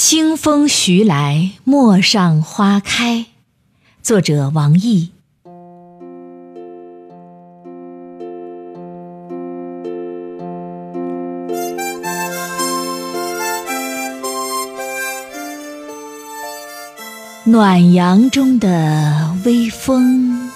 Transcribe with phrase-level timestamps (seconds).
[0.00, 3.26] 清风徐来，陌上花开。
[4.00, 5.10] 作者王毅。
[17.44, 20.48] 暖阳中的微风，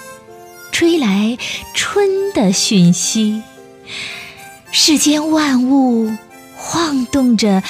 [0.71, 1.37] 吹来
[1.73, 3.43] 春的讯息。
[4.71, 6.09] 世间万物
[6.55, 7.61] 晃动着。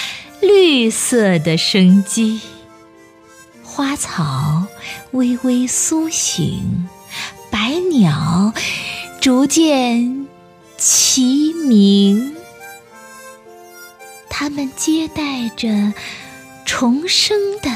[0.45, 2.41] 绿色的生机，
[3.63, 4.67] 花草
[5.11, 6.89] 微微苏醒，
[7.49, 8.53] 百鸟
[9.21, 10.27] 逐渐
[10.77, 12.35] 齐鸣。
[14.29, 15.93] 它们接待着
[16.65, 17.69] 重生的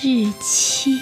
[0.00, 1.00] 日期。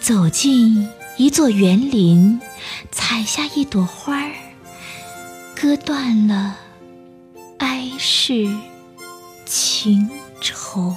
[0.00, 2.40] 走进一座园林，
[2.90, 4.47] 采下一朵花儿。
[5.60, 6.56] 割断了
[7.58, 8.46] 哀世
[9.44, 10.08] 情
[10.40, 10.94] 愁，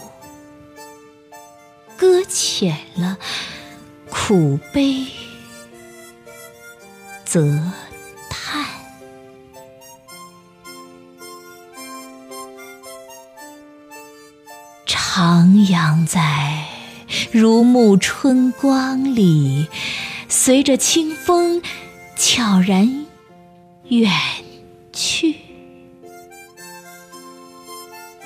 [1.97, 3.17] 搁浅了
[4.11, 5.07] 苦悲
[7.25, 7.59] 则
[8.29, 8.63] 叹。
[14.85, 16.63] 徜徉在
[17.31, 19.67] 如沐春光里，
[20.29, 21.63] 随着清风
[22.15, 23.07] 悄然
[23.87, 24.11] 远。
[25.03, 25.35] 去，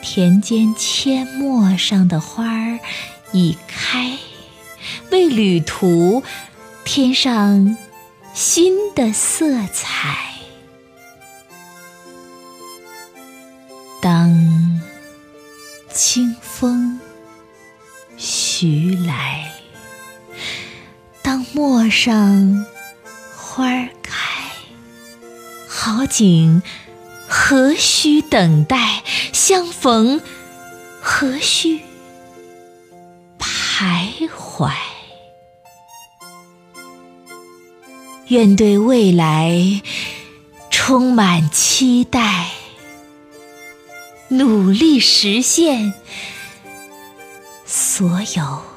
[0.01, 2.79] 田间阡陌上的花儿
[3.31, 4.17] 已开，
[5.09, 6.21] 为旅途
[6.83, 7.77] 添上
[8.33, 10.17] 新的色彩。
[14.01, 14.81] 当
[15.93, 16.99] 清风
[18.17, 19.49] 徐来，
[21.21, 22.65] 当陌上
[23.33, 23.87] 花儿。
[25.85, 26.63] 好景
[27.27, 29.03] 何须等待？
[29.31, 30.19] 相逢
[30.99, 31.81] 何须
[33.37, 34.71] 徘徊？
[38.29, 39.83] 愿对未来
[40.71, 42.47] 充满期待，
[44.29, 45.93] 努力实现
[47.63, 48.74] 所有。